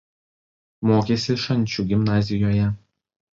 Mokėsi 0.91 1.35
Šančių 1.43 1.85
gimnazijoje. 1.93 2.67